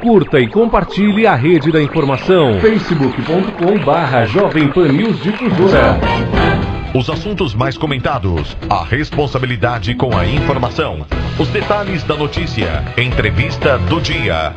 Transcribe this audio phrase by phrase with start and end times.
[0.00, 2.60] Curta e compartilhe a rede da informação.
[2.60, 5.98] facebook.com barra Jovem Pan News Difusora.
[6.94, 11.04] Os assuntos mais comentados, a responsabilidade com a informação,
[11.36, 14.54] os detalhes da notícia, entrevista do dia.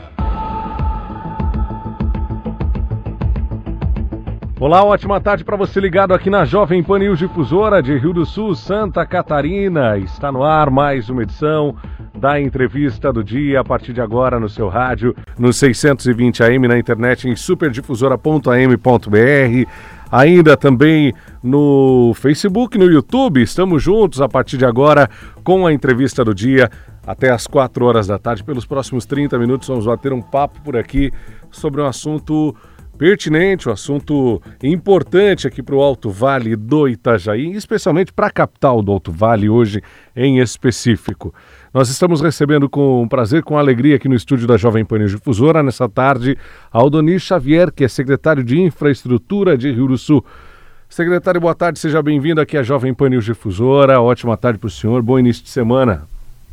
[4.60, 8.28] Olá, ótima tarde para você ligado aqui na Jovem Pan News Difusora de Rio do
[8.28, 9.98] Sul, Santa Catarina.
[9.98, 11.76] Está no ar mais uma edição
[12.22, 16.78] da entrevista do dia a partir de agora no seu rádio, no 620 AM, na
[16.78, 19.70] internet em superdifusora.am.br,
[20.12, 23.42] ainda também no Facebook, no YouTube.
[23.42, 25.10] Estamos juntos a partir de agora
[25.44, 26.70] com a entrevista do dia
[27.08, 28.44] até às 4 horas da tarde.
[28.44, 31.12] Pelos próximos 30 minutos vamos bater um papo por aqui
[31.50, 32.56] sobre um assunto
[32.98, 38.82] pertinente, um assunto importante aqui para o Alto Vale do Itajaí, especialmente para a capital
[38.82, 39.82] do Alto Vale hoje
[40.16, 41.34] em específico.
[41.74, 45.88] Nós estamos recebendo com prazer, com alegria aqui no estúdio da Jovem Pan Difusora, nessa
[45.88, 46.38] tarde,
[46.72, 50.26] Aldonir Xavier, que é secretário de Infraestrutura de Rio do Sul.
[50.90, 54.02] Secretário, boa tarde, seja bem-vindo aqui à Jovem Pan Difusora.
[54.02, 56.04] Ótima tarde para o senhor, bom início de semana.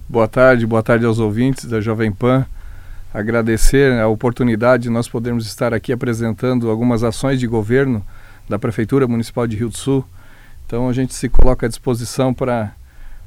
[0.08, 2.46] Boa tarde, boa tarde aos ouvintes da Jovem Pan.
[3.12, 8.04] Agradecer a oportunidade de nós podermos estar aqui apresentando algumas ações de governo
[8.48, 10.04] da Prefeitura Municipal de Rio do Sul.
[10.66, 12.72] Então a gente se coloca à disposição para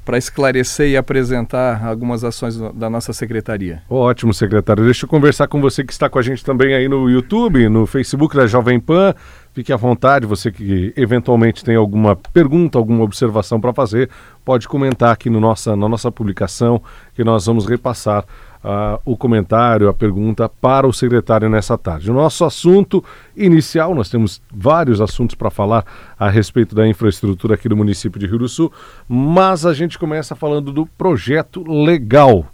[0.04, 3.82] para esclarecer e apresentar algumas ações da nossa secretaria.
[3.88, 4.84] Ótimo, secretário.
[4.84, 7.86] Deixa eu conversar com você que está com a gente também aí no YouTube, no
[7.86, 9.14] Facebook da Jovem Pan.
[9.54, 14.08] Fique à vontade, você que eventualmente tem alguma pergunta, alguma observação para fazer,
[14.44, 16.82] pode comentar aqui no nossa, na nossa publicação
[17.14, 18.24] que nós vamos repassar
[18.62, 22.10] uh, o comentário, a pergunta para o secretário nessa tarde.
[22.10, 23.04] O nosso assunto
[23.36, 25.84] inicial, nós temos vários assuntos para falar
[26.18, 28.72] a respeito da infraestrutura aqui do município de Rio do Sul,
[29.08, 32.46] mas a gente começa falando do projeto legal.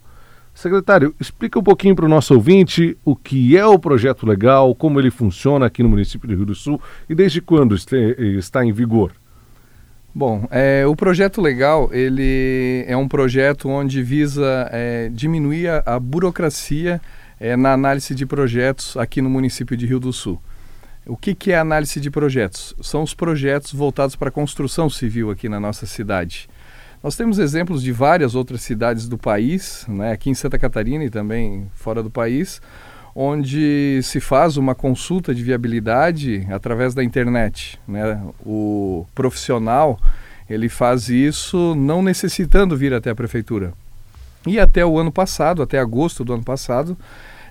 [0.55, 4.99] Secretário, explica um pouquinho para o nosso ouvinte o que é o projeto legal, como
[4.99, 9.13] ele funciona aqui no município de Rio do Sul e desde quando está em vigor.
[10.19, 16.01] Bom, é, o projeto legal ele é um projeto onde visa é, diminuir a, a
[16.01, 17.01] burocracia
[17.39, 20.43] é, na análise de projetos aqui no município de Rio do Sul.
[21.07, 22.75] O que, que é análise de projetos?
[22.83, 26.51] São os projetos voltados para a construção civil aqui na nossa cidade.
[27.01, 31.11] Nós temos exemplos de várias outras cidades do país, né, aqui em Santa Catarina e
[31.11, 32.61] também fora do país,
[33.21, 37.77] onde se faz uma consulta de viabilidade através da internet.
[37.89, 38.23] Né?
[38.47, 39.99] O profissional
[40.49, 43.73] ele faz isso não necessitando vir até a prefeitura.
[44.47, 46.97] E até o ano passado, até agosto do ano passado,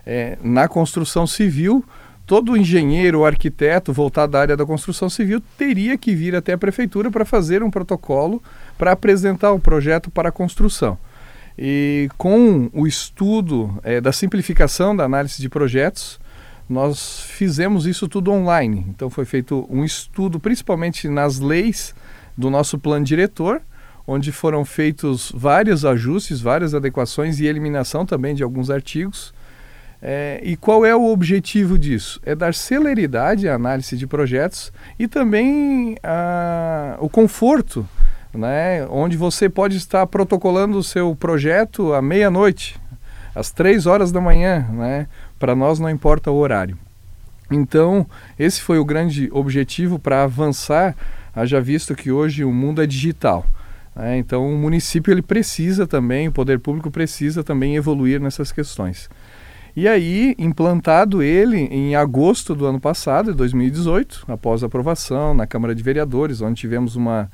[0.06, 1.84] é, na construção civil,
[2.26, 6.58] todo engenheiro ou arquiteto voltado da área da construção civil teria que vir até a
[6.58, 8.42] prefeitura para fazer um protocolo
[8.78, 10.98] para apresentar o projeto para a construção.
[11.58, 16.20] E com o estudo é, da simplificação da análise de projetos,
[16.70, 18.86] nós fizemos isso tudo online.
[18.90, 21.96] Então foi feito um estudo, principalmente nas leis
[22.38, 23.62] do nosso plano diretor,
[24.06, 29.34] onde foram feitos vários ajustes, várias adequações e eliminação também de alguns artigos.
[30.00, 32.20] É, e qual é o objetivo disso?
[32.24, 37.88] É dar celeridade à análise de projetos e também a, o conforto
[38.34, 42.80] né, onde você pode estar protocolando o seu projeto à meia-noite,
[43.34, 45.08] às três horas da manhã, né?
[45.38, 46.78] Para nós não importa o horário.
[47.52, 48.06] Então,
[48.38, 50.96] esse foi o grande objetivo para avançar,
[51.36, 53.46] haja visto que hoje o mundo é digital.
[53.96, 54.18] Né?
[54.18, 59.10] Então, o município ele precisa também, o poder público precisa também evoluir nessas questões.
[59.76, 65.76] E aí, implantado ele em agosto do ano passado, de 2018, após aprovação na Câmara
[65.76, 67.30] de Vereadores, onde tivemos uma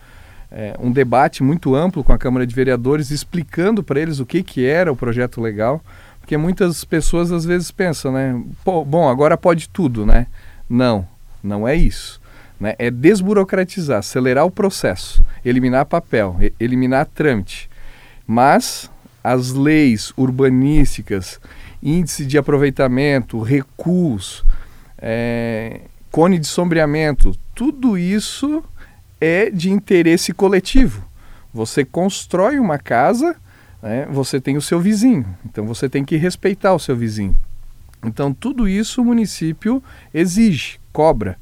[0.53, 4.44] é, um debate muito amplo com a Câmara de Vereadores, explicando para eles o que,
[4.44, 5.81] que era o projeto legal,
[6.19, 8.40] porque muitas pessoas às vezes pensam, né?
[8.64, 10.28] Pô, bom, agora pode tudo, né?
[10.69, 11.08] Não,
[11.44, 12.22] não é isso.
[12.59, 12.75] Né?
[12.78, 17.70] É desburocratizar, acelerar o processo, eliminar papel, eliminar trâmite.
[18.25, 18.90] Mas
[19.24, 21.40] as leis urbanísticas,
[21.81, 24.46] índice de aproveitamento, recuos,
[25.00, 28.64] é, cone de sombreamento, tudo isso
[29.23, 31.05] é de interesse coletivo.
[31.53, 33.35] Você constrói uma casa,
[33.81, 37.35] né, você tem o seu vizinho, então você tem que respeitar o seu vizinho.
[38.05, 39.81] Então, tudo isso o município
[40.14, 41.37] exige, cobra.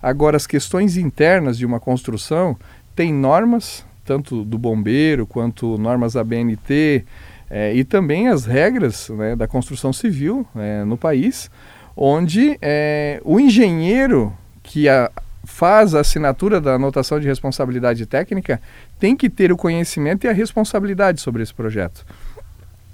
[0.00, 2.56] Agora, as questões internas de uma construção
[2.94, 7.04] tem normas, tanto do bombeiro quanto normas da BNT,
[7.50, 11.50] é, e também as regras né, da construção civil é, no país,
[11.96, 14.32] onde é, o engenheiro
[14.62, 15.10] que a,
[15.46, 18.60] faz a assinatura da anotação de responsabilidade técnica
[18.98, 22.04] tem que ter o conhecimento e a responsabilidade sobre esse projeto.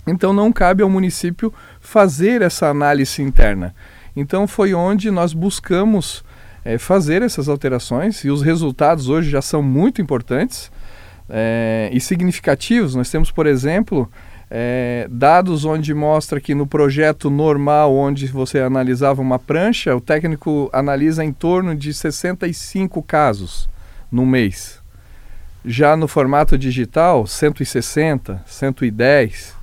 [0.06, 3.74] Então não cabe ao município fazer essa análise interna.
[4.14, 6.22] Então foi onde nós buscamos
[6.64, 10.70] é, fazer essas alterações e os resultados hoje já são muito importantes
[11.28, 12.94] é, e significativos.
[12.94, 14.10] Nós temos, por exemplo,
[14.54, 20.68] é, dados onde mostra que no projeto normal, onde você analisava uma prancha, o técnico
[20.74, 23.66] analisa em torno de 65 casos
[24.10, 24.78] no mês.
[25.64, 29.56] Já no formato digital, 160, 110,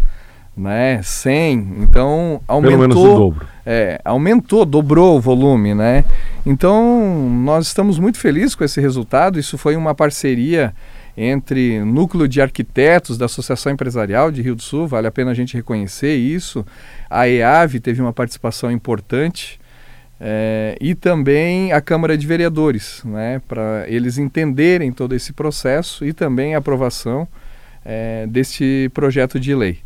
[0.58, 1.76] né, 100.
[1.82, 3.48] Então aumentou, Pelo menos o dobro.
[3.64, 6.04] É, aumentou, dobrou o volume, né?
[6.44, 9.38] Então nós estamos muito felizes com esse resultado.
[9.38, 10.74] Isso foi uma parceria
[11.22, 15.34] entre núcleo de arquitetos da Associação Empresarial de Rio do Sul, vale a pena a
[15.34, 16.66] gente reconhecer isso.
[17.10, 19.60] A EAV teve uma participação importante
[20.18, 26.14] é, e também a Câmara de Vereadores, né, para eles entenderem todo esse processo e
[26.14, 27.28] também a aprovação
[27.84, 29.80] é, deste projeto de lei.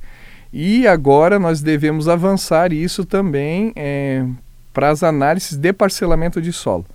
[0.52, 4.24] E agora nós devemos avançar isso também é,
[4.72, 6.86] para as análises de parcelamento de solo,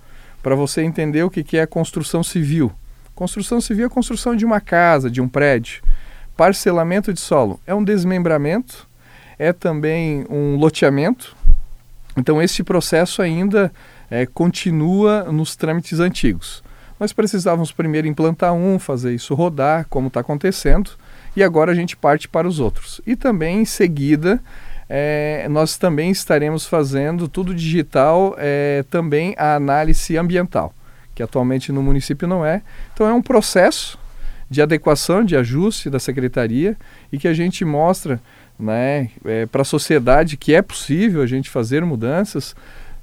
[0.41, 2.71] para você entender o que, que é construção civil.
[3.19, 5.83] Construção civil é a construção de uma casa, de um prédio.
[6.37, 8.87] Parcelamento de solo é um desmembramento,
[9.37, 11.35] é também um loteamento.
[12.15, 13.73] Então, esse processo ainda
[14.09, 16.63] é, continua nos trâmites antigos.
[16.97, 20.91] Nós precisávamos primeiro implantar um, fazer isso rodar, como está acontecendo,
[21.35, 23.01] e agora a gente parte para os outros.
[23.05, 24.41] E também, em seguida,
[24.87, 30.73] é, nós também estaremos fazendo tudo digital, é, também a análise ambiental
[31.19, 32.61] que atualmente no município não é.
[32.93, 33.99] Então é um processo
[34.49, 36.77] de adequação, de ajuste da secretaria
[37.11, 38.21] e que a gente mostra
[38.57, 42.55] né, é, para a sociedade que é possível a gente fazer mudanças.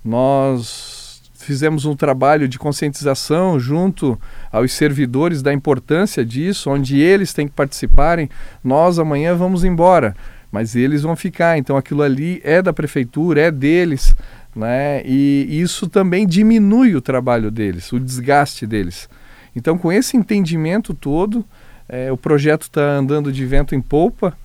[0.02, 4.18] Nós fizemos um trabalho de conscientização junto
[4.50, 8.30] aos servidores da importância disso, onde eles têm que participarem.
[8.64, 10.16] Nós amanhã vamos embora,
[10.50, 11.58] mas eles vão ficar.
[11.58, 14.16] Então aquilo ali é da prefeitura, é deles
[14.56, 15.02] né?
[15.04, 19.08] E isso também diminui o trabalho deles, o desgaste deles.
[19.54, 21.44] Então, com esse entendimento todo,
[21.88, 24.36] é, o projeto está andando de vento em polpa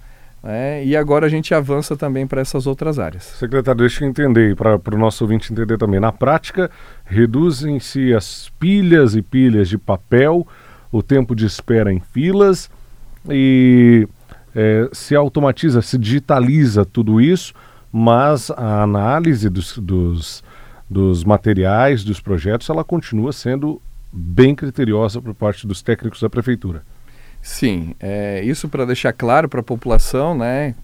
[0.44, 0.84] né?
[0.84, 3.24] e agora a gente avança também para essas outras áreas.
[3.24, 6.00] Secretário, deixa eu entender, para o nosso ouvinte entender também.
[6.00, 6.70] Na prática,
[7.06, 10.46] reduzem-se as pilhas e pilhas de papel,
[10.92, 12.70] o tempo de espera em filas
[13.30, 14.08] e
[14.54, 17.54] é, se automatiza, se digitaliza tudo isso
[17.92, 20.44] mas a análise dos, dos,
[20.90, 26.84] dos materiais, dos projetos, ela continua sendo bem criteriosa por parte dos técnicos da prefeitura.
[27.42, 30.76] Sim, é, isso para deixar claro para a população, né,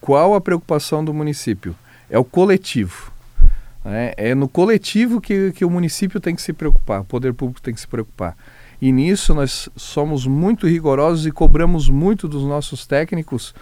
[0.00, 1.74] qual a preocupação do município?
[2.08, 3.12] É o coletivo.
[3.84, 4.12] Né?
[4.16, 7.74] É no coletivo que, que o município tem que se preocupar, o poder público tem
[7.74, 8.36] que se preocupar.
[8.80, 13.54] E nisso nós somos muito rigorosos e cobramos muito dos nossos técnicos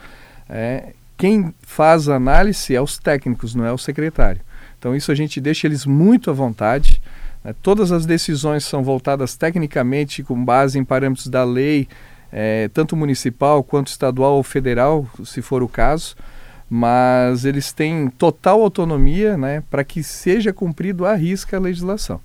[0.49, 4.41] é, quem faz a análise é os técnicos, não é o secretário.
[4.77, 7.01] Então isso a gente deixa eles muito à vontade.
[7.45, 7.55] Né?
[7.63, 11.87] Todas as decisões são voltadas tecnicamente com base em parâmetros da lei,
[12.33, 16.17] é, tanto municipal quanto estadual ou federal, se for o caso.
[16.69, 22.21] Mas eles têm total autonomia né, para que seja cumprido à risca a legislação.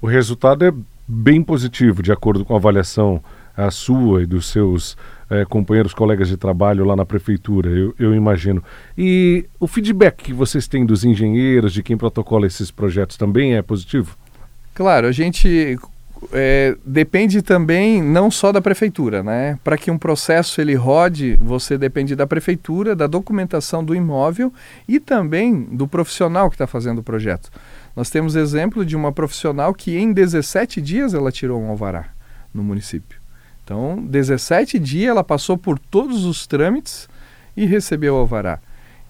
[0.00, 0.72] O resultado é
[1.06, 3.22] bem positivo, de acordo com a avaliação
[3.54, 4.96] a sua e dos seus
[5.32, 8.62] é, companheiros, colegas de trabalho lá na prefeitura, eu, eu, imagino.
[8.96, 13.62] E o feedback que vocês têm dos engenheiros, de quem protocola esses projetos, também é
[13.62, 14.14] positivo?
[14.74, 15.78] Claro, a gente
[16.32, 19.58] é, depende também não só da prefeitura, né?
[19.64, 24.52] Para que um processo ele rode, você depende da prefeitura, da documentação do imóvel
[24.86, 27.50] e também do profissional que está fazendo o projeto.
[27.96, 32.10] Nós temos exemplo de uma profissional que em 17 dias ela tirou um alvará
[32.52, 33.21] no município.
[33.64, 37.08] Então, 17 dias ela passou por todos os trâmites
[37.56, 38.58] e recebeu o alvará.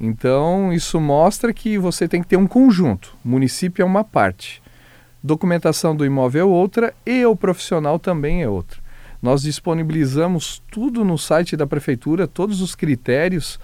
[0.00, 3.16] Então, isso mostra que você tem que ter um conjunto.
[3.24, 4.62] O município é uma parte,
[5.22, 8.80] documentação do imóvel é outra e o profissional também é outra.
[9.22, 13.60] Nós disponibilizamos tudo no site da prefeitura, todos os critérios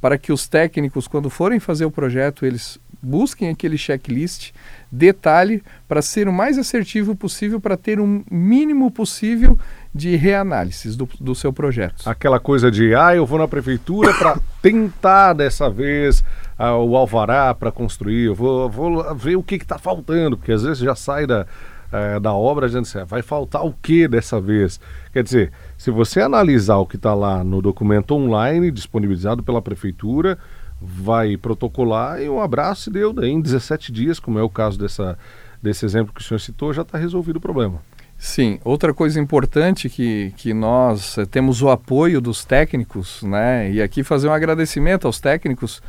[0.00, 4.52] para que os técnicos, quando forem fazer o projeto, eles busquem aquele checklist,
[4.92, 9.58] detalhe para ser o mais assertivo possível, para ter um mínimo possível
[9.94, 12.06] de reanálises do, do seu projeto.
[12.06, 16.22] Aquela coisa de, ah, eu vou na prefeitura para tentar dessa vez
[16.58, 20.62] ah, o alvará para construir, eu vou, vou ver o que está faltando, porque às
[20.62, 21.46] vezes já sai da,
[21.90, 24.78] eh, da obra dizendo assim, ah, vai faltar o que dessa vez?
[25.12, 30.38] Quer dizer, se você analisar o que está lá no documento online disponibilizado pela prefeitura,
[30.84, 33.12] vai protocolar e um abraço e deu.
[33.12, 35.18] Daí em 17 dias, como é o caso dessa,
[35.62, 37.80] desse exemplo que o senhor citou, já está resolvido o problema.
[38.18, 43.68] Sim, outra coisa importante que, que nós eh, temos o apoio dos técnicos, né?
[43.72, 45.82] E aqui fazer um agradecimento aos técnicos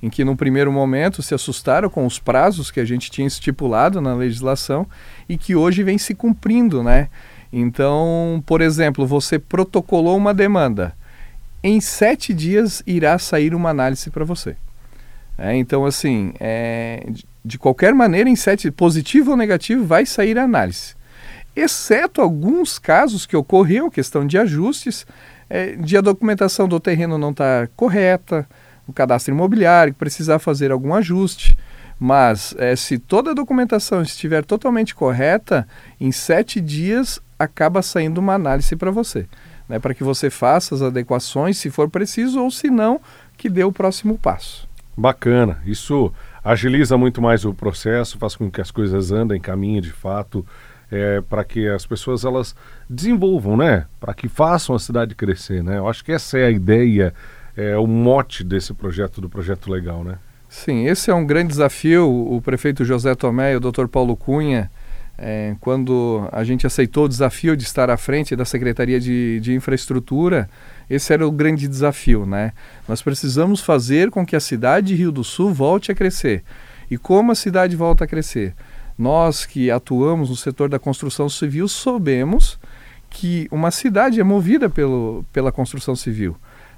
[0.00, 4.00] em que no primeiro momento se assustaram com os prazos que a gente tinha estipulado
[4.00, 4.86] na legislação
[5.28, 7.08] e que hoje vem se cumprindo, né?
[7.52, 10.94] Então, por exemplo, você protocolou uma demanda,
[11.62, 14.56] em sete dias irá sair uma análise para você.
[15.38, 17.06] É, então, assim, é,
[17.44, 20.94] de qualquer maneira, em sete, positivo ou negativo, vai sair a análise
[21.54, 25.06] exceto alguns casos que ocorriam, questão de ajustes,
[25.48, 28.48] é, de a documentação do terreno não estar tá correta,
[28.86, 31.56] o cadastro imobiliário, precisar fazer algum ajuste.
[31.98, 35.68] Mas é, se toda a documentação estiver totalmente correta,
[36.00, 39.26] em sete dias acaba saindo uma análise para você,
[39.70, 43.00] né, para que você faça as adequações, se for preciso, ou se não,
[43.38, 44.68] que dê o próximo passo.
[44.96, 45.62] Bacana.
[45.64, 46.12] Isso
[46.42, 50.44] agiliza muito mais o processo, faz com que as coisas andem, caminhem de fato
[50.90, 52.54] é, para que as pessoas elas
[52.88, 53.86] desenvolvam, né?
[54.00, 55.78] Para que façam a cidade crescer, né?
[55.78, 57.14] Eu acho que essa é a ideia,
[57.56, 60.18] é o mote desse projeto, do projeto legal, né?
[60.48, 62.10] Sim, esse é um grande desafio.
[62.10, 64.68] O prefeito José Tomé e o doutor Paulo Cunha,
[65.22, 69.54] é, quando a gente aceitou o desafio de estar à frente da Secretaria de, de
[69.54, 70.48] Infraestrutura,
[70.88, 72.52] esse era o grande desafio, né?
[72.88, 76.42] Nós precisamos fazer com que a cidade de Rio do Sul volte a crescer.
[76.90, 78.54] E como a cidade volta a crescer?
[78.96, 82.58] Nós que atuamos no setor da construção civil sabemos
[83.10, 86.34] que uma cidade é movida pelo, pela construção civil.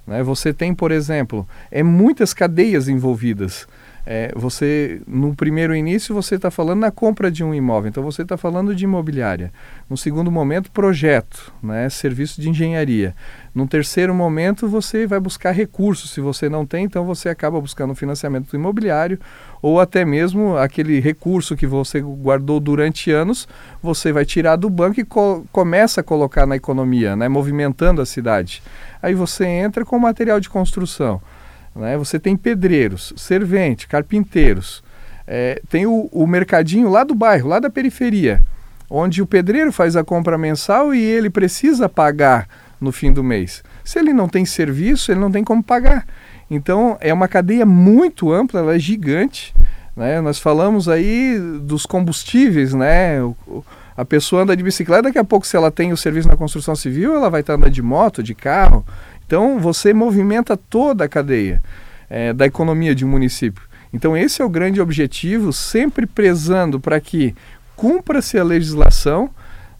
[0.06, 0.22] Né?
[0.22, 3.68] Você tem, por exemplo, é muitas cadeias envolvidas.
[4.04, 8.22] É, você no primeiro início você está falando na compra de um imóvel, então você
[8.22, 9.52] está falando de imobiliária.
[9.88, 13.14] No segundo momento, projeto, né, serviço de engenharia.
[13.54, 16.10] No terceiro momento, você vai buscar recursos.
[16.10, 19.20] Se você não tem, então você acaba buscando financiamento imobiliário
[19.60, 23.46] ou até mesmo aquele recurso que você guardou durante anos,
[23.80, 28.06] você vai tirar do banco e co começa a colocar na economia, né, movimentando a
[28.06, 28.62] cidade.
[29.00, 31.20] Aí você entra com material de construção.
[31.74, 31.96] Né?
[31.96, 34.82] Você tem pedreiros, servente, carpinteiros.
[35.26, 38.40] É, tem o, o mercadinho lá do bairro, lá da periferia,
[38.90, 42.48] onde o pedreiro faz a compra mensal e ele precisa pagar
[42.80, 43.62] no fim do mês.
[43.84, 46.06] Se ele não tem serviço, ele não tem como pagar.
[46.50, 49.54] Então é uma cadeia muito ampla, ela é gigante.
[49.96, 50.20] Né?
[50.20, 53.22] Nós falamos aí dos combustíveis, né?
[53.22, 53.64] O,
[53.96, 56.74] a pessoa anda de bicicleta, daqui a pouco, se ela tem o serviço na construção
[56.74, 58.84] civil, ela vai estar andando de moto, de carro.
[59.26, 61.62] Então você movimenta toda a cadeia
[62.08, 63.62] é, da economia de um município.
[63.92, 67.34] Então esse é o grande objetivo, sempre prezando para que
[67.76, 69.30] cumpra-se a legislação.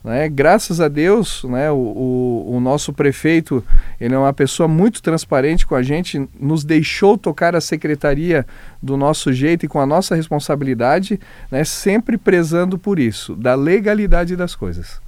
[0.03, 0.27] Né?
[0.27, 3.63] Graças a Deus, né, o, o, o, nosso prefeito
[4.01, 8.45] ele é uma pessoa muito transparente com a gente, nos deixou tocar a secretaria
[8.81, 11.17] do nosso jeito e com a nossa responsabilidade,
[11.49, 15.02] né, sempre prezando por isso, da legalidade das coisas.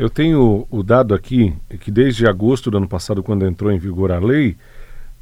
[0.00, 4.10] Eu tenho o dado aqui que desde agosto do ano passado, quando entrou em vigor
[4.10, 4.56] a lei,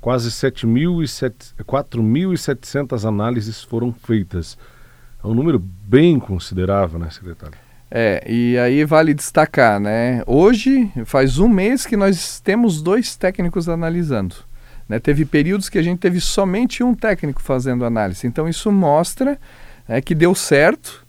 [0.00, 4.56] quase 4.700 análises foram feitas.
[5.20, 7.58] É um número bem considerável, né, secretário?
[7.90, 10.22] É, e aí vale destacar, né?
[10.28, 14.36] Hoje faz um mês que nós temos dois técnicos analisando.
[14.88, 15.00] Né?
[15.00, 18.28] Teve períodos que a gente teve somente um técnico fazendo análise.
[18.28, 19.40] Então isso mostra
[19.88, 21.04] né, que deu certo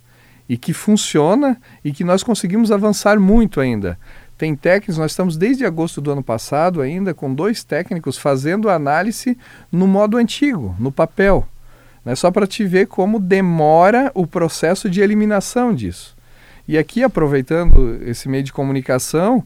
[0.49, 3.99] e que funciona e que nós conseguimos avançar muito ainda.
[4.35, 9.37] Tem técnicos, nós estamos desde agosto do ano passado ainda com dois técnicos fazendo análise
[9.71, 11.47] no modo antigo, no papel.
[12.03, 12.15] Né?
[12.15, 16.17] Só para te ver como demora o processo de eliminação disso.
[16.67, 19.43] E aqui, aproveitando esse meio de comunicação,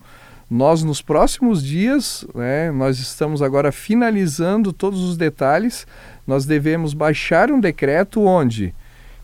[0.50, 5.88] nós nos próximos dias, né, nós estamos agora finalizando todos os detalhes,
[6.28, 8.74] nós devemos baixar um decreto onde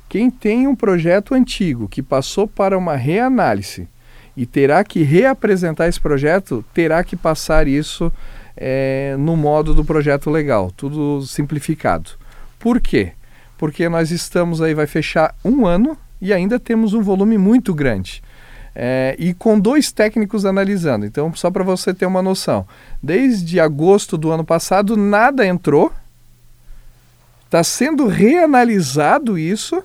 [0.09, 3.87] quem tem um projeto antigo que passou para uma reanálise
[4.35, 8.11] e terá que reapresentar esse projeto, terá que passar isso
[8.57, 12.11] é, no modo do projeto legal, tudo simplificado.
[12.57, 13.11] Por quê?
[13.57, 18.23] Porque nós estamos aí, vai fechar um ano e ainda temos um volume muito grande.
[18.73, 21.05] É, e com dois técnicos analisando.
[21.05, 22.65] Então, só para você ter uma noção,
[23.03, 25.91] desde agosto do ano passado, nada entrou,
[27.45, 29.83] está sendo reanalisado isso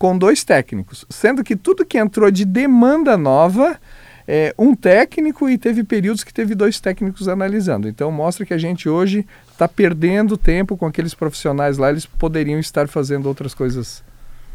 [0.00, 3.78] com dois técnicos, sendo que tudo que entrou de demanda nova,
[4.26, 7.86] é, um técnico e teve períodos que teve dois técnicos analisando.
[7.86, 12.58] Então mostra que a gente hoje está perdendo tempo com aqueles profissionais lá, eles poderiam
[12.58, 14.02] estar fazendo outras coisas.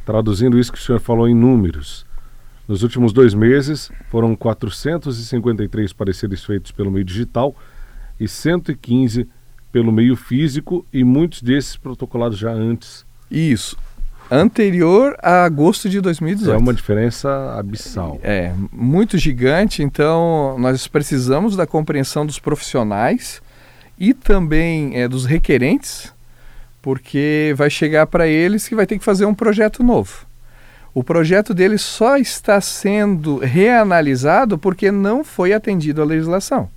[0.03, 2.07] Traduzindo isso que o senhor falou em números,
[2.67, 7.55] nos últimos dois meses foram 453 pareceres feitos pelo meio digital
[8.19, 9.29] e 115
[9.71, 13.05] pelo meio físico e muitos desses protocolados já antes.
[13.29, 13.77] Isso.
[14.29, 16.55] Anterior a agosto de 2018.
[16.55, 18.20] É uma diferença abissal.
[18.24, 19.84] É, muito gigante.
[19.84, 23.41] Então, nós precisamos da compreensão dos profissionais
[24.00, 26.12] e também é, dos requerentes,
[26.82, 30.25] porque vai chegar para eles que vai ter que fazer um projeto novo.
[30.94, 36.70] O projeto deles só está sendo reanalisado porque não foi atendido a legislação.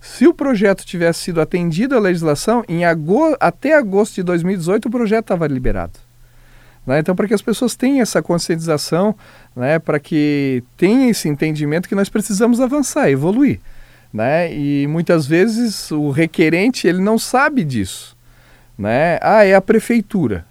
[0.00, 4.90] Se o projeto tivesse sido atendido à legislação, em agosto, até agosto de 2018 o
[4.90, 6.05] projeto estava liberado.
[6.86, 7.00] Né?
[7.00, 9.14] Então, para que as pessoas tenham essa conscientização,
[9.54, 9.78] né?
[9.78, 13.60] para que tenham esse entendimento que nós precisamos avançar, evoluir.
[14.12, 14.54] Né?
[14.54, 18.16] E muitas vezes o requerente ele não sabe disso.
[18.78, 19.18] Né?
[19.20, 20.46] Ah, é a prefeitura.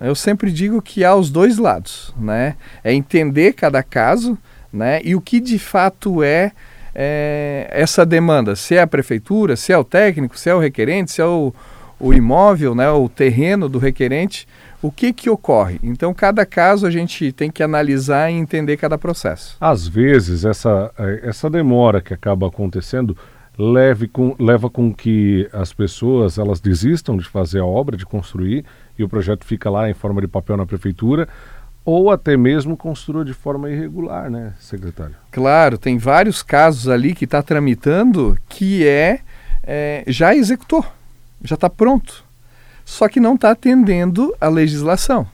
[0.00, 2.14] Eu sempre digo que há os dois lados.
[2.16, 2.54] Né?
[2.84, 4.38] É entender cada caso
[4.72, 5.00] né?
[5.04, 6.52] e o que de fato é
[6.94, 11.12] é, essa demanda, se é a prefeitura, se é o técnico, se é o requerente,
[11.12, 11.52] se é o,
[11.98, 14.46] o imóvel, né, o terreno do requerente,
[14.82, 15.78] o que que ocorre?
[15.82, 19.56] Então, cada caso a gente tem que analisar e entender cada processo.
[19.60, 23.16] Às vezes, essa, é, essa demora que acaba acontecendo
[23.56, 28.64] leve com, leva com que as pessoas elas desistam de fazer a obra, de construir,
[28.98, 31.28] e o projeto fica lá em forma de papel na prefeitura,
[31.84, 35.14] ou até mesmo construa de forma irregular, né, secretário?
[35.30, 39.20] Claro, tem vários casos ali que está tramitando que é,
[39.62, 40.84] é, já executou,
[41.42, 42.24] já está pronto,
[42.92, 45.26] só que não está atendendo a legislação.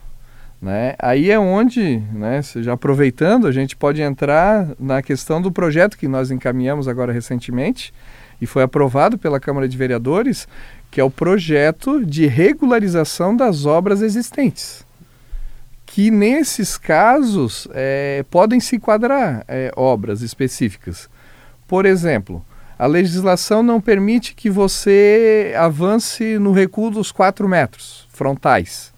[0.62, 0.94] Né?
[0.96, 6.06] Aí é onde, né, já aproveitando, a gente pode entrar na questão do projeto que
[6.06, 7.92] nós encaminhamos agora recentemente
[8.40, 10.46] e foi aprovado pela Câmara de Vereadores,
[10.88, 14.86] que é o projeto de regularização das obras existentes
[15.84, 21.08] que nesses casos é, podem se enquadrar é, obras específicas.
[21.66, 22.44] Por exemplo,
[22.78, 28.92] a legislação não permite que você avance no recuo dos 4 metros frontais.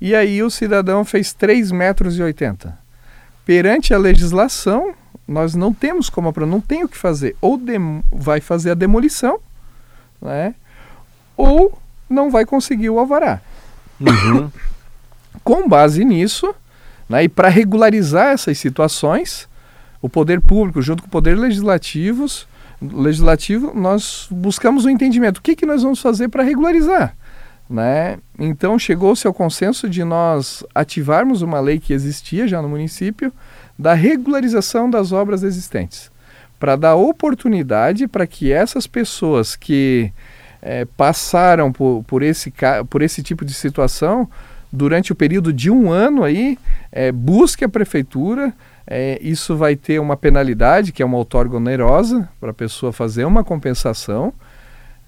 [0.00, 2.76] E aí o cidadão fez 3 metros e 80.
[3.44, 4.94] Perante a legislação,
[5.28, 7.36] nós não temos como, não tem o que fazer.
[7.40, 7.60] Ou
[8.10, 9.38] vai fazer a demolição,
[10.20, 10.54] né?
[11.36, 11.78] ou
[12.08, 13.40] não vai conseguir o alvará.
[14.00, 14.50] Uhum.
[15.42, 16.54] Com base nisso,
[17.08, 19.48] né, e para regularizar essas situações,
[20.02, 22.26] o poder público, junto com o poder legislativo,
[22.80, 25.38] legislativo nós buscamos um entendimento.
[25.38, 27.14] O que, que nós vamos fazer para regularizar?
[27.68, 28.18] Né?
[28.38, 33.32] Então chegou-se ao consenso de nós ativarmos uma lei que existia já no município
[33.78, 36.10] da regularização das obras existentes,
[36.58, 40.12] para dar oportunidade para que essas pessoas que
[40.60, 42.52] é, passaram por, por, esse,
[42.90, 44.28] por esse tipo de situação
[44.72, 46.58] durante o período de um ano aí,
[46.92, 48.52] é, busque a prefeitura.
[48.92, 53.24] É, isso vai ter uma penalidade, que é uma outorga onerosa, para a pessoa fazer
[53.24, 54.32] uma compensação,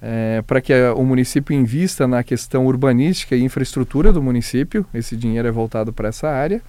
[0.00, 4.86] é, para que a, o município invista na questão urbanística e infraestrutura do município.
[4.94, 6.62] Esse dinheiro é voltado para essa área.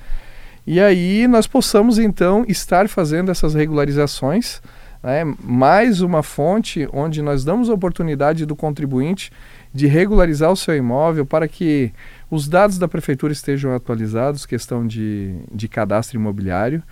[0.66, 4.60] E aí nós possamos então estar fazendo essas regularizações.
[5.04, 9.32] Né, mais uma fonte onde nós damos a oportunidade do contribuinte
[9.74, 11.92] de regularizar o seu imóvel para que
[12.30, 16.84] os dados da prefeitura estejam atualizados, questão de, de cadastro imobiliário,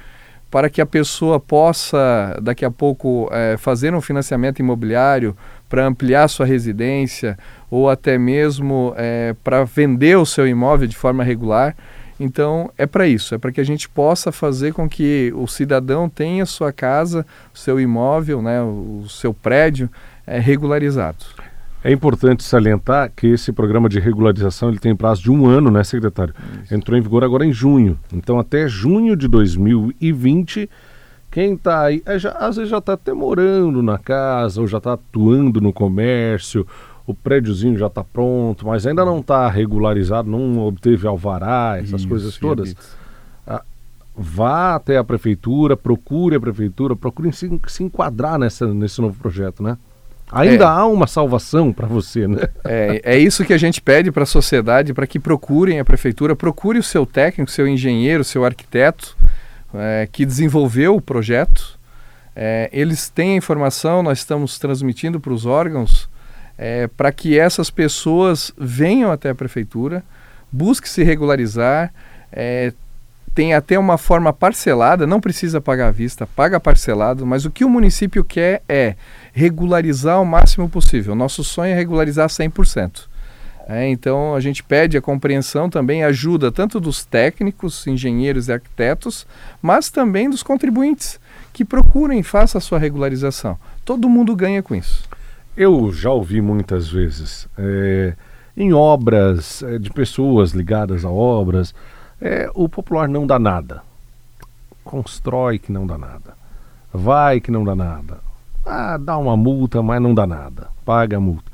[0.52, 5.36] para que a pessoa possa, daqui a pouco, é, fazer um financiamento imobiliário
[5.70, 7.40] para ampliar sua residência
[7.70, 11.74] ou até mesmo é, para vender o seu imóvel de forma regular.
[12.20, 16.08] Então, é para isso, é para que a gente possa fazer com que o cidadão
[16.10, 19.90] tenha sua casa, seu imóvel, né, o seu prédio
[20.28, 21.26] é, regularizado.
[21.84, 25.84] É importante salientar que esse programa de regularização ele tem prazo de um ano, né,
[25.84, 26.34] secretário?
[26.64, 26.76] Isso.
[26.76, 27.98] Entrou em vigor agora em junho.
[28.14, 30.70] Então, até junho de 2020,
[31.32, 34.78] quem está aí, é, já, às vezes já está até morando na casa, ou já
[34.78, 36.68] está atuando no comércio,
[37.08, 42.08] o prédiozinho já está pronto, mas ainda não está regularizado, não obteve alvará, essas Isso,
[42.08, 42.76] coisas todas.
[43.48, 43.64] Ah,
[44.16, 49.64] vá até a prefeitura, procure a prefeitura, procure se, se enquadrar nessa, nesse novo projeto,
[49.64, 49.78] né?
[50.32, 50.68] Ainda é.
[50.68, 52.48] há uma salvação para você, né?
[52.64, 56.36] É, é isso que a gente pede para a sociedade, para que procurem a prefeitura,
[56.36, 59.18] procure o seu técnico, seu engenheiro, seu arquiteto,
[59.74, 61.78] é, que desenvolveu o projeto.
[62.34, 66.10] É, eles têm a informação, nós estamos transmitindo para os órgãos,
[66.58, 70.04] é, para que essas pessoas venham até a prefeitura,
[70.50, 71.94] busquem se regularizar,
[72.32, 72.72] é,
[73.34, 77.64] tem até uma forma parcelada, não precisa pagar à vista, paga parcelado, mas o que
[77.64, 78.96] o município quer é
[79.32, 81.16] regularizar o máximo possível.
[81.16, 83.10] Nosso sonho é regularizar 100%.
[83.68, 89.26] É, então a gente pede a compreensão também, ajuda tanto dos técnicos, engenheiros e arquitetos,
[89.62, 91.20] mas também dos contribuintes
[91.54, 93.58] que procurem façam a sua regularização.
[93.86, 95.08] Todo mundo ganha com isso.
[95.56, 97.48] Eu já ouvi muitas vezes.
[97.58, 98.14] É
[98.56, 101.74] em obras, é, de pessoas ligadas a obras,
[102.22, 103.82] é, o popular não dá nada.
[104.84, 106.36] Constrói que não dá nada.
[106.94, 108.20] Vai que não dá nada.
[108.64, 110.70] Ah, dá uma multa, mas não dá nada.
[110.86, 111.52] Paga a multa.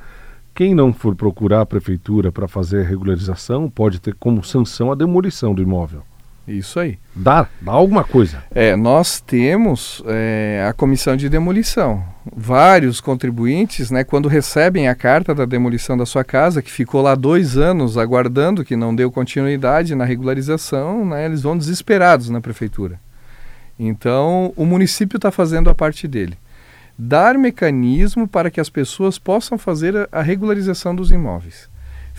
[0.54, 4.96] Quem não for procurar a prefeitura para fazer a regularização pode ter como sanção a
[4.96, 6.04] demolição do imóvel.
[6.48, 6.98] Isso aí.
[7.14, 8.42] Dá, dá alguma coisa.
[8.56, 12.04] É, nós temos é, a comissão de demolição.
[12.34, 17.16] Vários contribuintes, né, quando recebem a carta da demolição da sua casa, que ficou lá
[17.16, 23.00] dois anos aguardando, que não deu continuidade na regularização, né, eles vão desesperados na prefeitura.
[23.78, 26.38] Então, o município está fazendo a parte dele.
[26.98, 31.70] Dar mecanismo para que as pessoas possam fazer a, a regularização dos imóveis.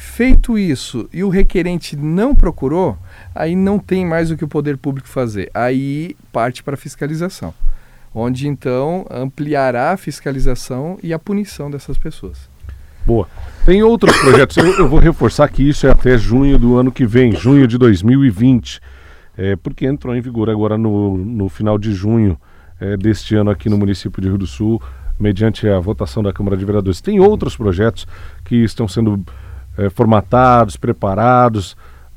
[0.01, 2.97] Feito isso e o requerente não procurou,
[3.35, 5.51] aí não tem mais o que o poder público fazer.
[5.53, 7.53] Aí parte para a fiscalização,
[8.15, 12.49] onde então ampliará a fiscalização e a punição dessas pessoas.
[13.05, 13.29] Boa.
[13.67, 17.05] Tem outros projetos, eu, eu, vou reforçar que isso é até junho do ano que
[17.05, 18.81] vem, junho de 2020,
[19.37, 22.41] é, porque entrou em vigor agora no, no final de junho
[22.81, 24.81] é, deste ano aqui no município de Rio do Sul,
[25.19, 27.01] mediante a votação da Câmara de Vereadores.
[27.01, 28.07] Tem outros projetos
[28.45, 29.25] que estão sendo
[29.79, 31.77] é, formatados, preparados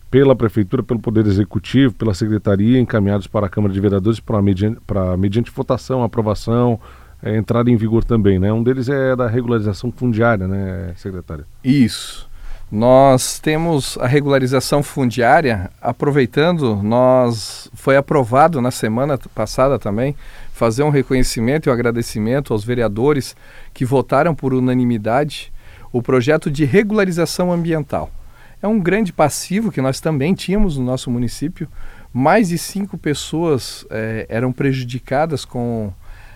[0.09, 4.77] pela Prefeitura, pelo Poder Executivo, pela Secretaria, encaminhados para a Câmara de Vereadores para mediante,
[5.17, 6.77] mediante votação, aprovação,
[7.23, 8.51] é, entrada em vigor também, né?
[8.51, 11.45] Um deles é da regularização fundiária, né, secretário?
[11.63, 12.29] Isso.
[12.69, 20.15] Nós temos a regularização fundiária, aproveitando, nós foi aprovado na semana passada também
[20.53, 23.35] fazer um reconhecimento e um agradecimento aos vereadores
[23.73, 25.51] que votaram por unanimidade
[25.91, 28.11] o projeto de regularização ambiental.
[28.61, 31.67] É um grande passivo que nós também tínhamos no nosso município.
[32.13, 35.91] Mais de cinco pessoas eh, eram prejudicadas com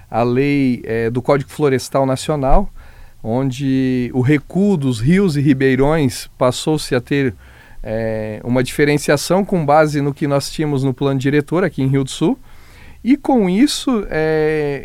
[0.10, 2.70] a lei eh, do Código Florestal Nacional,
[3.22, 7.36] onde o recuo dos rios e ribeirões passou-se a ter
[7.84, 12.04] eh, uma diferenciação com base no que nós tínhamos no plano diretor aqui em Rio
[12.04, 12.40] do Sul.
[13.04, 14.04] E com isso,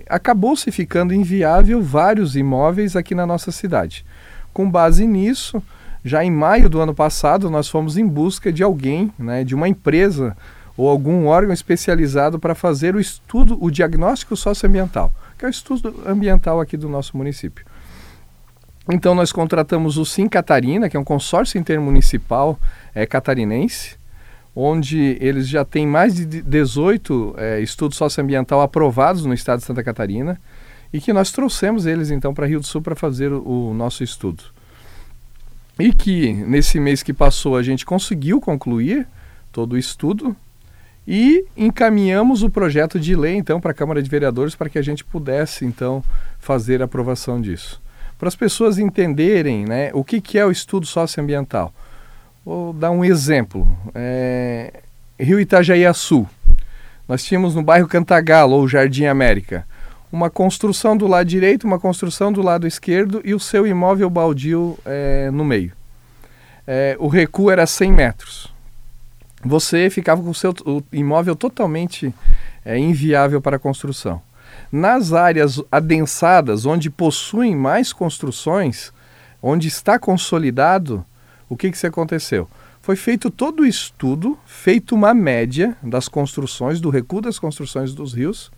[0.07, 4.05] acabou-se ficando inviável vários imóveis aqui na nossa cidade.
[4.53, 5.63] Com base nisso,
[6.05, 9.69] já em maio do ano passado, nós fomos em busca de alguém, né, de uma
[9.69, 10.37] empresa
[10.77, 15.95] ou algum órgão especializado para fazer o estudo, o diagnóstico socioambiental, que é o estudo
[16.07, 17.67] ambiental aqui do nosso município.
[18.91, 22.59] Então nós contratamos o Sim Catarina, que é um consórcio intermunicipal
[22.95, 23.97] é, catarinense,
[24.57, 29.83] onde eles já têm mais de 18 é, estudos socioambiental aprovados no estado de Santa
[29.83, 30.41] Catarina
[30.93, 34.03] e que nós trouxemos eles então para Rio do Sul para fazer o, o nosso
[34.03, 34.45] estudo.
[35.79, 39.07] E que nesse mês que passou a gente conseguiu concluir
[39.53, 40.37] todo o estudo
[41.07, 44.83] e encaminhamos o projeto de lei então para a Câmara de Vereadores para que a
[44.83, 46.05] gente pudesse então
[46.39, 47.81] fazer a aprovação disso.
[48.19, 51.73] Para as pessoas entenderem né, o que, que é o estudo socioambiental.
[52.45, 53.67] Vou dar um exemplo.
[53.95, 54.83] É,
[55.19, 56.29] Rio Itajaí-Açu.
[57.09, 59.67] Nós tínhamos no bairro Cantagalo ou Jardim América
[60.13, 64.79] uma construção do lado direito, uma construção do lado esquerdo e o seu imóvel baldio
[64.85, 65.73] é, no meio.
[66.67, 68.53] É, o recuo era 100 metros.
[69.43, 70.55] Você ficava com o seu
[70.93, 72.15] imóvel totalmente
[72.65, 74.21] é, inviável para construção.
[74.71, 78.93] Nas áreas adensadas, onde possuem mais construções,
[79.43, 81.05] onde está consolidado,
[81.49, 82.49] o que, que se aconteceu?
[82.83, 88.13] Foi feito todo o estudo, feito uma média das construções, do recuo das construções dos
[88.13, 88.51] rios,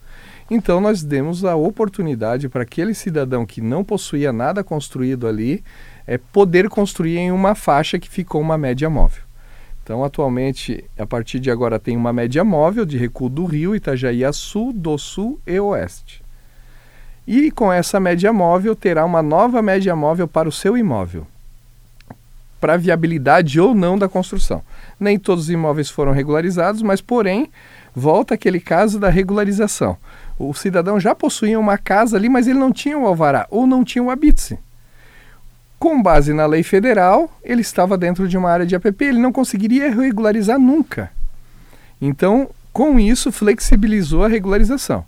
[0.54, 5.64] então nós demos a oportunidade para aquele cidadão que não possuía nada construído ali
[6.06, 9.22] é, poder construir em uma faixa que ficou uma média móvel.
[9.82, 14.24] Então, atualmente, a partir de agora, tem uma média móvel de recuo do rio Itajaí
[14.26, 16.22] a sul, do sul e oeste.
[17.26, 21.26] E com essa média móvel, terá uma nova média móvel para o seu imóvel,
[22.60, 24.62] para viabilidade ou não da construção.
[25.00, 27.50] Nem todos os imóveis foram regularizados, mas, porém,
[27.94, 29.96] volta aquele caso da regularização
[30.38, 33.84] o cidadão já possuía uma casa ali, mas ele não tinha o alvará ou não
[33.84, 34.58] tinha o habite
[35.78, 39.32] Com base na lei federal, ele estava dentro de uma área de APP, ele não
[39.32, 41.10] conseguiria regularizar nunca.
[42.00, 45.04] Então, com isso, flexibilizou a regularização.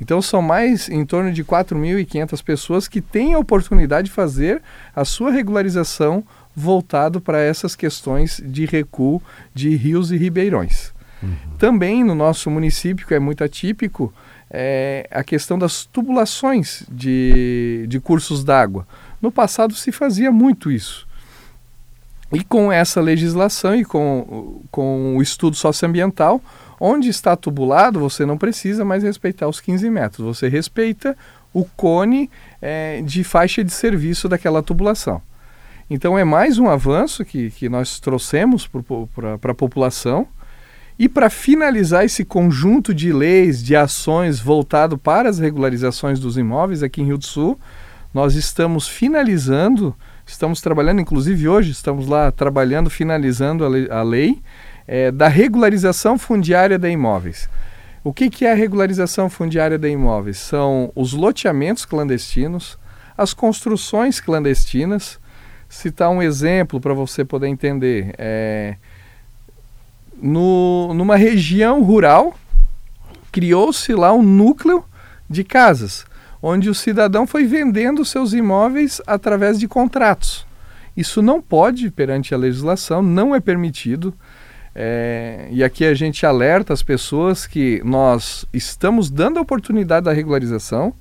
[0.00, 4.62] Então, são mais em torno de 4.500 pessoas que têm a oportunidade de fazer
[4.94, 6.22] a sua regularização
[6.54, 9.22] voltado para essas questões de recuo
[9.54, 10.92] de rios e ribeirões.
[11.22, 11.36] Uhum.
[11.58, 14.12] Também no nosso município, que é muito atípico,
[14.50, 18.86] é a questão das tubulações de, de cursos d'água.
[19.20, 21.06] No passado se fazia muito isso.
[22.32, 26.40] E com essa legislação e com, com o estudo socioambiental,
[26.80, 31.16] onde está tubulado, você não precisa mais respeitar os 15 metros, você respeita
[31.52, 35.22] o cone é, de faixa de serviço daquela tubulação.
[35.88, 38.68] Então é mais um avanço que, que nós trouxemos
[39.40, 40.26] para a população.
[40.98, 46.82] E para finalizar esse conjunto de leis, de ações voltado para as regularizações dos imóveis
[46.82, 47.58] aqui em Rio do Sul,
[48.14, 54.42] nós estamos finalizando, estamos trabalhando, inclusive hoje, estamos lá trabalhando, finalizando a lei, a lei
[54.86, 57.46] é, da regularização fundiária de imóveis.
[58.02, 60.38] O que, que é a regularização fundiária de imóveis?
[60.38, 62.78] São os loteamentos clandestinos,
[63.18, 65.18] as construções clandestinas.
[65.68, 68.14] Citar um exemplo para você poder entender.
[68.16, 68.76] É,
[70.20, 72.34] no, numa região rural,
[73.30, 74.84] criou-se lá um núcleo
[75.28, 76.04] de casas,
[76.40, 80.46] onde o cidadão foi vendendo seus imóveis através de contratos.
[80.96, 84.14] Isso não pode perante a legislação, não é permitido.
[84.74, 90.12] É, e aqui a gente alerta as pessoas que nós estamos dando a oportunidade da
[90.12, 90.94] regularização,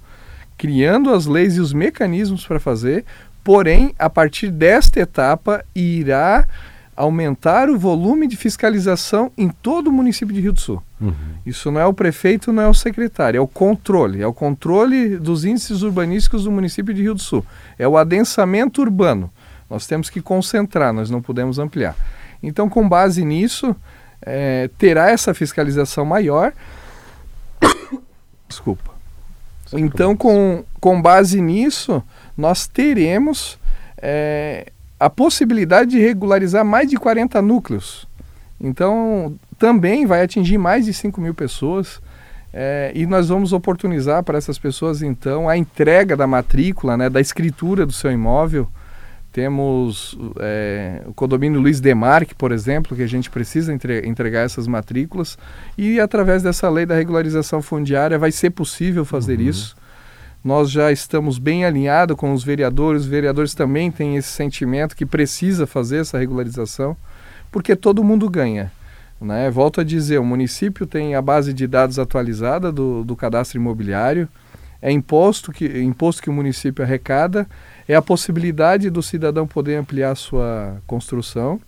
[0.58, 3.06] criando as leis e os mecanismos para fazer,
[3.44, 6.48] porém, a partir desta etapa, irá
[6.96, 10.82] aumentar o volume de fiscalização em todo o município de Rio do Sul.
[11.02, 11.14] Uhum.
[11.46, 15.18] Isso não é o prefeito, não é o secretário, é o controle, é o controle
[15.18, 17.46] dos índices urbanísticos do município de Rio do Sul.
[17.78, 19.30] É o adensamento urbano.
[19.70, 21.96] Nós temos que concentrar, nós não podemos ampliar.
[22.42, 23.76] Então, com base nisso,
[24.22, 26.54] é, terá essa fiscalização maior.
[28.48, 28.96] Desculpa.
[29.74, 32.02] Então, com, com base nisso,
[32.38, 33.60] nós teremos
[33.98, 34.72] é,
[35.06, 38.08] a possibilidade de regularizar mais de 40 núcleos.
[38.60, 42.02] Então, também vai atingir mais de 5 mil pessoas.
[42.52, 47.22] É, e nós vamos oportunizar para essas pessoas, então, a entrega da matrícula, né, da
[47.22, 48.68] escritura do seu imóvel.
[49.32, 54.66] Temos é, o condomínio Luiz Demarque, por exemplo, que a gente precisa entre, entregar essas
[54.66, 55.38] matrículas.
[55.78, 59.50] E através dessa lei da regularização fundiária vai ser possível fazer uhum.
[59.50, 59.76] isso.
[60.46, 65.04] Nós já estamos bem alinhados com os vereadores, os vereadores também têm esse sentimento que
[65.04, 66.96] precisa fazer essa regularização,
[67.52, 68.72] porque todo mundo ganha.
[69.20, 69.50] Né?
[69.50, 74.30] Volto a dizer, o município tem a base de dados atualizada do, do cadastro imobiliário,
[74.80, 77.48] é imposto que, imposto que o município arrecada,
[77.88, 81.60] é a possibilidade do cidadão poder ampliar sua construção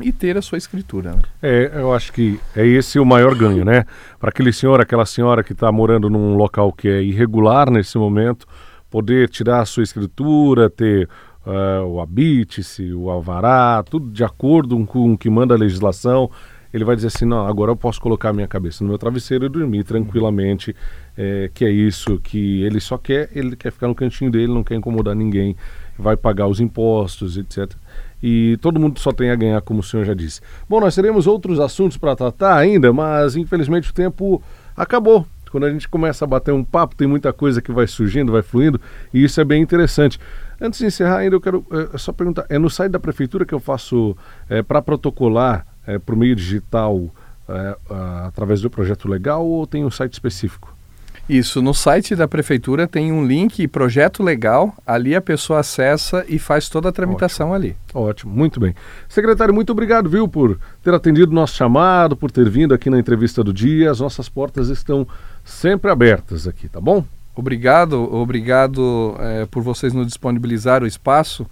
[0.00, 1.12] e ter a sua escritura.
[1.12, 1.22] Né?
[1.42, 3.84] É, eu acho que é esse o maior ganho, né?
[4.18, 8.46] Para aquele senhor, aquela senhora que está morando num local que é irregular nesse momento,
[8.90, 11.08] poder tirar a sua escritura, ter
[11.46, 16.30] uh, o habite-se, o alvará, tudo de acordo com o que manda a legislação.
[16.72, 19.46] Ele vai dizer assim: não, agora eu posso colocar a minha cabeça no meu travesseiro
[19.46, 20.74] e dormir tranquilamente,
[21.16, 24.64] é, que é isso que ele só quer, ele quer ficar no cantinho dele, não
[24.64, 25.56] quer incomodar ninguém,
[25.96, 27.76] vai pagar os impostos, etc
[28.26, 30.40] e todo mundo só tem a ganhar, como o senhor já disse.
[30.66, 34.42] Bom, nós teremos outros assuntos para tratar ainda, mas infelizmente o tempo
[34.74, 35.26] acabou.
[35.50, 38.40] Quando a gente começa a bater um papo, tem muita coisa que vai surgindo, vai
[38.40, 38.80] fluindo,
[39.12, 40.18] e isso é bem interessante.
[40.58, 43.52] Antes de encerrar ainda, eu quero é, só perguntar, é no site da prefeitura que
[43.52, 44.16] eu faço
[44.48, 47.10] é, para protocolar é, por meio digital
[48.26, 50.73] através do projeto legal ou tem um site específico?
[51.28, 56.38] Isso, no site da prefeitura tem um link projeto legal, ali a pessoa acessa e
[56.38, 57.54] faz toda a tramitação Ótimo.
[57.54, 57.76] ali.
[57.94, 58.74] Ótimo, muito bem.
[59.08, 62.98] Secretário, muito obrigado, viu, por ter atendido o nosso chamado, por ter vindo aqui na
[62.98, 63.90] entrevista do dia.
[63.90, 65.08] As nossas portas estão
[65.42, 67.02] sempre abertas aqui, tá bom?
[67.34, 71.46] Obrigado, obrigado é, por vocês nos disponibilizar o espaço.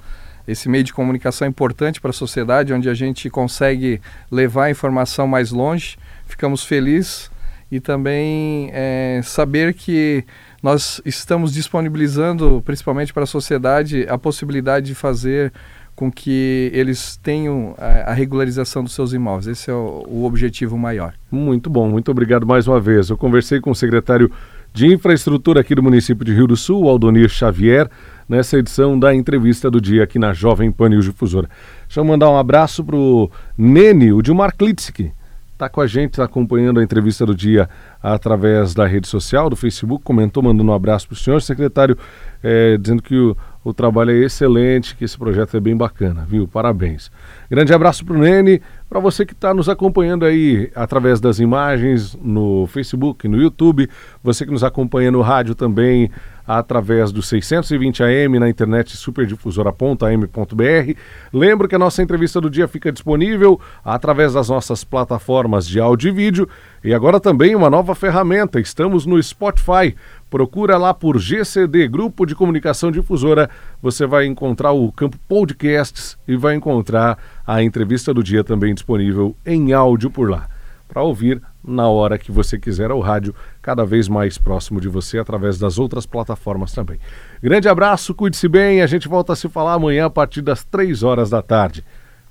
[0.47, 4.71] Esse meio de comunicação é importante para a sociedade, onde a gente consegue levar a
[4.71, 5.97] informação mais longe.
[6.27, 7.31] Ficamos felizes
[7.73, 10.23] e também é, saber que
[10.63, 15.51] nós estamos disponibilizando, principalmente para a sociedade, a possibilidade de fazer
[15.97, 19.47] com que eles tenham a, a regularização dos seus imóveis.
[19.47, 21.15] Esse é o, objetivo maior.
[21.31, 23.09] Muito bom, muito obrigado mais uma vez.
[23.09, 24.31] Eu conversei com o secretário
[24.75, 27.89] de Infraestrutura aqui do município de Rio do Sul, Aldonir Xavier,
[28.29, 31.49] nessa edição da entrevista do dia aqui na Jovem Pan Difusora.
[31.87, 35.13] Deixa eu mandar um abraço para o Nene, o Dilmar Klitsky,
[35.53, 37.69] está com a gente, está acompanhando a entrevista do dia
[38.03, 41.97] através da rede social, do Facebook, comentou, mandando um abraço para o senhor, secretário,
[42.43, 46.49] é, dizendo que o, o trabalho é excelente, que esse projeto é bem bacana, viu?
[46.49, 47.13] Parabéns.
[47.49, 52.17] Grande abraço para o Nene, para você que está nos acompanhando aí através das imagens
[52.21, 53.89] no Facebook, no YouTube,
[54.23, 56.11] você que nos acompanha no rádio também,
[56.47, 60.99] através do 620 AM na internet superdifusora.am.br.
[61.33, 66.09] Lembro que a nossa entrevista do dia fica disponível através das nossas plataformas de áudio
[66.09, 66.49] e vídeo
[66.85, 68.61] e agora também uma nova ferramenta.
[68.61, 69.95] Estamos no Spotify.
[70.29, 73.51] Procura lá por GCD, Grupo de Comunicação Difusora.
[73.81, 79.37] Você vai encontrar o campo podcasts e vai encontrar a entrevista do dia também disponível
[79.45, 80.49] em áudio por lá.
[80.93, 85.19] Para ouvir na hora que você quiser o rádio cada vez mais próximo de você
[85.19, 86.99] através das outras plataformas também.
[87.43, 91.03] Grande abraço, cuide-se bem, a gente volta a se falar amanhã a partir das 3
[91.03, 91.83] horas da tarde.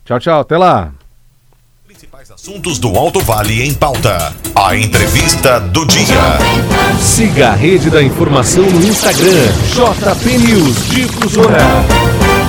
[0.06, 0.92] Tchau, tchau, até lá.
[1.88, 4.34] Principais assuntos do Alto Vale em pauta.
[4.56, 6.38] A entrevista do dia.
[7.00, 12.41] Siga a rede da informação no Instagram, JP News Difusora.